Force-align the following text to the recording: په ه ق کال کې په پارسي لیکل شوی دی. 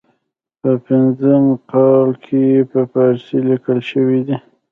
په 0.61 0.69
ه 0.97 0.99
ق 1.17 1.19
کال 1.71 2.09
کې 2.25 2.43
په 2.71 2.79
پارسي 2.91 3.37
لیکل 3.49 3.79
شوی 3.89 4.19
دی. 4.27 4.37